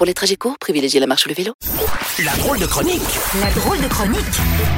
Pour 0.00 0.06
les 0.06 0.14
trajets 0.14 0.36
courts, 0.36 0.56
privilégiez 0.58 0.98
la 0.98 1.06
marche 1.06 1.26
ou 1.26 1.28
le 1.28 1.34
vélo. 1.34 1.52
La 2.24 2.34
drôle 2.38 2.58
de 2.58 2.64
chronique 2.64 3.02
La 3.38 3.50
drôle 3.50 3.82
de 3.82 3.86
chronique 3.86 4.16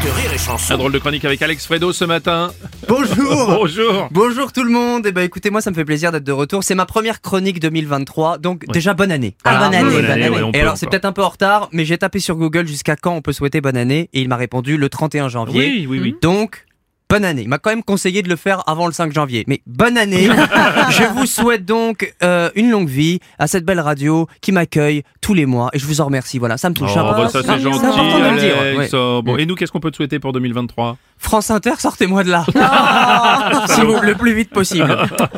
de 0.05 0.11
rire 0.11 0.33
et 0.35 0.37
chanson. 0.37 0.73
La 0.73 0.77
drôle 0.77 0.91
de 0.91 0.98
chronique 0.98 1.25
avec 1.25 1.41
Alex 1.41 1.65
Fredo 1.65 1.93
ce 1.93 2.05
matin. 2.05 2.51
Bonjour 2.89 3.47
Bonjour. 3.47 4.09
Bonjour 4.11 4.53
tout 4.53 4.65
le 4.65 4.73
monde, 4.73 5.07
et 5.07 5.12
ben 5.12 5.23
écoutez 5.23 5.51
moi 5.51 5.61
ça 5.61 5.71
me 5.71 5.77
fait 5.77 5.85
plaisir 5.85 6.11
d'être 6.11 6.25
de 6.25 6.33
retour, 6.33 6.65
c'est 6.65 6.75
ma 6.75 6.87
première 6.87 7.21
chronique 7.21 7.61
2023, 7.61 8.39
donc 8.39 8.67
déjà 8.73 8.95
bonne 8.95 9.12
année. 9.12 9.37
Ah, 9.45 9.65
bonne 9.65 9.75
année, 9.77 9.95
bonne 9.95 10.11
année, 10.11 10.29
ouais, 10.29 10.51
Et 10.55 10.61
alors 10.61 10.77
c'est 10.77 10.89
peut-être 10.89 11.05
un 11.05 11.12
peu 11.12 11.23
en 11.23 11.29
retard, 11.29 11.69
mais 11.70 11.84
j'ai 11.84 11.98
tapé 11.98 12.19
sur 12.19 12.34
Google 12.34 12.67
jusqu'à 12.67 12.97
quand 12.97 13.15
on 13.15 13.23
peut 13.23 13.33
souhaiter 13.33 13.61
bonne 13.61 13.77
année, 13.77 14.11
et 14.12 14.23
il 14.23 14.29
m'a 14.29 14.34
répondu 14.34 14.77
le 14.77 14.89
31 14.89 15.29
janvier. 15.29 15.69
Oui, 15.69 15.87
oui, 15.89 16.01
oui. 16.01 16.17
Donc, 16.20 16.67
bonne 17.12 17.25
année. 17.25 17.43
Il 17.43 17.48
m'a 17.48 17.59
quand 17.59 17.71
même 17.71 17.83
conseillé 17.83 18.23
de 18.23 18.29
le 18.29 18.37
faire 18.37 18.62
avant 18.66 18.87
le 18.87 18.93
5 18.93 19.12
janvier. 19.12 19.45
Mais 19.47 19.61
bonne 19.66 19.98
année 19.98 20.25
Je 20.91 21.12
vous 21.15 21.27
souhaite 21.27 21.65
donc 21.65 22.15
euh, 22.23 22.51
une 22.55 22.70
longue 22.70 22.89
vie 22.89 23.19
à 23.39 23.47
cette 23.47 23.65
belle 23.65 23.80
radio 23.80 24.27
qui 24.41 24.51
m'accueille 24.53 25.03
tous 25.20 25.34
les 25.34 25.47
mois, 25.47 25.70
et 25.73 25.79
je 25.79 25.87
vous 25.87 26.01
en 26.01 26.06
remercie, 26.06 26.39
voilà, 26.39 26.56
ça 26.56 26.69
me 26.69 26.75
touche 26.75 26.91
Oh, 26.97 26.98
un 26.98 27.15
peu. 27.15 27.23
bah, 27.23 27.29
ça 27.29 27.43
c'est 27.43 27.61
gentil, 27.61 27.79
important 27.87 28.19
de 28.19 28.25
le 28.34 28.39
dire, 28.41 28.56
ouais. 28.79 29.23
Bon, 29.23 29.37
et 29.37 29.47
nous, 29.47 29.55
qu'est-ce 29.55 29.70
qu'on 29.70 29.79
peut 29.80 29.91
te 29.93 29.97
souhaiter 29.97 30.19
pour 30.19 30.33
2023 30.33 30.97
France 31.19 31.50
Inter, 31.50 31.75
sortez-moi 31.78 32.25
de 32.25 32.31
là. 32.31 32.45
Si 33.69 33.81
vous- 33.83 34.00
le 34.03 34.15
plus 34.15 34.34
vite 34.34 34.50
possible. 34.50 34.97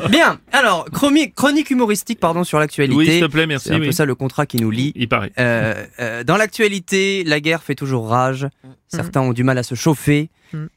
Bien, 0.09 0.39
alors, 0.51 0.85
chronique, 0.91 1.35
chronique 1.35 1.69
humoristique 1.69 2.19
pardon, 2.19 2.43
sur 2.43 2.57
l'actualité. 2.59 2.95
Oui, 2.97 3.05
s'il 3.05 3.19
te 3.21 3.25
plaît, 3.25 3.45
merci. 3.45 3.67
C'est 3.69 3.75
un 3.75 3.79
peu 3.79 3.85
oui. 3.87 3.93
ça 3.93 4.05
le 4.05 4.15
contrat 4.15 4.45
qui 4.45 4.57
nous 4.57 4.71
lie. 4.71 4.91
Il 4.95 5.07
paraît. 5.07 5.31
Euh, 5.39 5.85
euh, 5.99 6.23
dans 6.23 6.37
l'actualité, 6.37 7.23
la 7.23 7.39
guerre 7.39 7.61
fait 7.61 7.75
toujours 7.75 8.07
rage. 8.09 8.47
Certains 8.87 9.21
ont 9.21 9.33
du 9.33 9.43
mal 9.43 9.57
à 9.57 9.63
se 9.63 9.75
chauffer. 9.75 10.29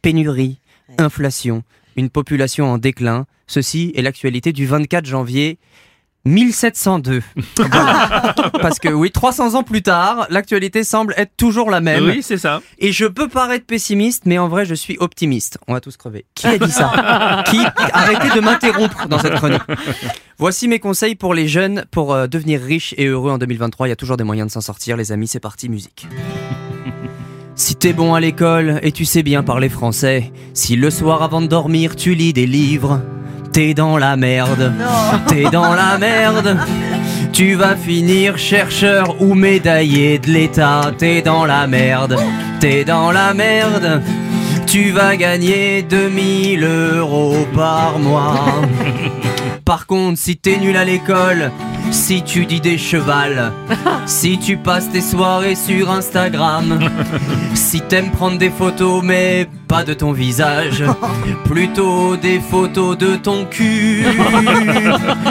Pénurie, 0.02 0.58
inflation, 0.96 1.62
une 1.96 2.10
population 2.10 2.70
en 2.70 2.78
déclin. 2.78 3.26
Ceci 3.46 3.92
est 3.94 4.02
l'actualité 4.02 4.52
du 4.52 4.66
24 4.66 5.06
janvier 5.06 5.58
1702. 6.24 7.22
Voilà. 7.56 8.34
Parce 8.60 8.78
que 8.78 8.88
oui, 8.88 9.10
300 9.10 9.54
ans 9.54 9.62
plus 9.62 9.82
tard, 9.82 10.26
l'actualité 10.30 10.84
semble 10.84 11.14
être 11.16 11.32
toujours 11.36 11.70
la 11.70 11.80
même. 11.80 12.04
Oui, 12.04 12.22
c'est 12.22 12.38
ça. 12.38 12.60
Et 12.78 12.92
je 12.92 13.06
peux 13.06 13.28
paraître 13.28 13.66
pessimiste, 13.66 14.24
mais 14.26 14.38
en 14.38 14.48
vrai, 14.48 14.64
je 14.64 14.74
suis 14.74 14.96
optimiste. 15.00 15.58
On 15.66 15.74
va 15.74 15.80
tous 15.80 15.96
crever. 15.96 16.26
Qui 16.34 16.46
a 16.46 16.58
dit 16.58 16.70
ça 16.70 17.42
Qui 17.46 17.60
Arrêtez 17.92 18.34
de 18.34 18.40
m'interrompre 18.40 19.08
dans 19.08 19.18
cette 19.18 19.34
chronique. 19.34 19.62
Voici 20.38 20.68
mes 20.68 20.78
conseils 20.78 21.14
pour 21.14 21.34
les 21.34 21.48
jeunes 21.48 21.84
pour 21.90 22.14
euh, 22.14 22.26
devenir 22.26 22.60
riches 22.60 22.94
et 22.96 23.06
heureux 23.06 23.30
en 23.30 23.38
2023. 23.38 23.86
Il 23.88 23.90
y 23.90 23.92
a 23.92 23.96
toujours 23.96 24.16
des 24.16 24.24
moyens 24.24 24.48
de 24.48 24.52
s'en 24.52 24.60
sortir, 24.60 24.96
les 24.96 25.12
amis. 25.12 25.28
C'est 25.28 25.40
parti, 25.40 25.68
musique. 25.68 26.06
T'es 27.80 27.92
bon 27.92 28.14
à 28.14 28.18
l'école 28.18 28.80
et 28.82 28.90
tu 28.90 29.04
sais 29.04 29.22
bien 29.22 29.44
parler 29.44 29.68
français, 29.68 30.32
si 30.52 30.74
le 30.74 30.90
soir 30.90 31.22
avant 31.22 31.40
de 31.40 31.46
dormir 31.46 31.94
tu 31.94 32.14
lis 32.14 32.32
des 32.32 32.46
livres, 32.46 33.00
t'es 33.52 33.72
dans 33.72 33.98
la 33.98 34.16
merde. 34.16 34.72
T'es 35.28 35.44
dans 35.44 35.74
la 35.74 35.96
merde. 35.96 36.56
Tu 37.32 37.54
vas 37.54 37.76
finir 37.76 38.36
chercheur 38.36 39.22
ou 39.22 39.34
médaillé 39.34 40.18
de 40.18 40.28
l'État. 40.28 40.90
T'es 40.98 41.22
dans 41.22 41.46
la 41.46 41.68
merde. 41.68 42.18
T'es 42.58 42.84
dans 42.84 43.12
la 43.12 43.32
merde. 43.32 44.02
Tu 44.66 44.90
vas 44.90 45.14
gagner 45.14 45.82
2000 45.82 46.64
euros 46.64 47.46
par 47.54 47.96
mois. 48.00 48.44
Par 49.68 49.86
contre, 49.86 50.18
si 50.18 50.38
t'es 50.38 50.56
nul 50.56 50.78
à 50.78 50.84
l'école, 50.86 51.52
si 51.90 52.22
tu 52.22 52.46
dis 52.46 52.58
des 52.58 52.78
chevals, 52.78 53.52
si 54.06 54.38
tu 54.38 54.56
passes 54.56 54.88
tes 54.90 55.02
soirées 55.02 55.56
sur 55.56 55.90
Instagram, 55.90 56.78
si 57.54 57.82
t'aimes 57.82 58.10
prendre 58.10 58.38
des 58.38 58.48
photos 58.48 59.02
mais 59.04 59.46
pas 59.68 59.84
de 59.84 59.92
ton 59.92 60.12
visage, 60.12 60.82
plutôt 61.44 62.16
des 62.16 62.40
photos 62.40 62.96
de 62.96 63.16
ton 63.16 63.44
cul. 63.44 64.06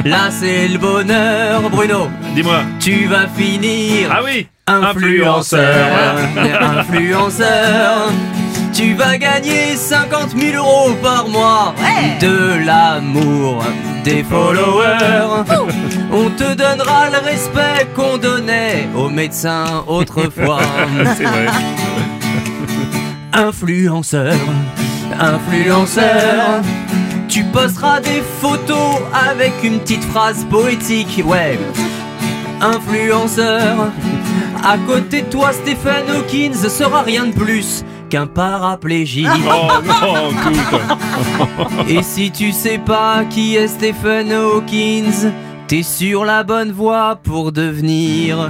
Là 0.05 0.29
c'est 0.29 0.67
le 0.67 0.77
bonheur, 0.77 1.67
Bruno. 1.71 2.07
Dis-moi. 2.35 2.59
Tu 2.79 3.07
vas 3.07 3.27
finir 3.27 4.09
Ah 4.11 4.21
oui 4.23 4.45
influenceur. 4.67 6.15
Influenceur. 6.77 8.11
Tu 8.71 8.93
vas 8.93 9.17
gagner 9.17 9.75
50 9.75 10.37
000 10.37 10.57
euros 10.57 10.93
par 11.01 11.27
mois. 11.27 11.73
De 12.21 12.63
l'amour, 12.63 13.63
des 14.07 14.23
followers. 14.23 15.44
On 16.12 16.29
te 16.29 16.53
donnera 16.56 17.09
le 17.09 17.19
respect 17.25 17.88
qu'on 17.94 18.18
donnait 18.18 18.88
aux 18.95 19.09
médecins 19.09 19.84
autrefois. 19.85 20.62
C'est 21.18 21.25
vrai. 21.25 21.47
Influenceur, 23.34 24.34
influenceur. 25.19 26.62
Tu 27.28 27.44
posteras 27.44 28.00
des 28.00 28.23
photos 28.41 29.01
avec 29.29 29.53
une 29.63 29.79
petite 29.79 30.06
phrase 30.06 30.45
poétique, 30.50 31.22
ouais. 31.25 31.59
Influenceur. 32.62 33.91
À 34.63 34.78
côté 34.88 35.22
de 35.24 35.28
toi, 35.28 35.51
Stephen 35.51 36.09
Hawkins 36.09 36.69
sera 36.69 37.01
rien 37.01 37.25
de 37.25 37.34
plus 37.34 37.84
qu'un 38.09 38.28
paraplégique. 38.28 39.28
Oh 39.47 39.68
non, 39.85 40.29
écoute. 40.31 41.88
Et 41.90 42.03
si 42.03 42.31
tu 42.31 42.51
sais 42.51 42.78
pas 42.78 43.23
qui 43.29 43.56
est 43.56 43.68
Stephen 43.68 44.31
Hawkins, 44.31 45.31
t'es 45.68 45.84
sur 45.84 46.25
la 46.25 46.44
bonne 46.44 46.72
voie 46.72 47.18
pour 47.22 47.51
devenir 47.51 48.50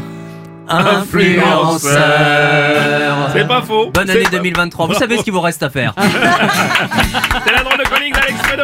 influenceur. 0.68 2.02
C'est 3.34 3.48
pas 3.48 3.62
faux. 3.62 3.90
Bonne 3.94 4.10
année 4.10 4.24
pas- 4.24 4.30
2023. 4.32 4.88
Vous 4.88 4.94
savez 4.94 5.18
ce 5.18 5.24
qu'il 5.24 5.34
vous 5.34 5.42
reste 5.42 5.64
à 5.64 5.70
faire. 5.70 5.94
C'est 5.98 7.52
la 7.54 7.64
drôle 7.64 7.78
de 7.78 7.84
chronique 7.84 8.14
d'Alex 8.14 8.40
Fredo. 8.42 8.64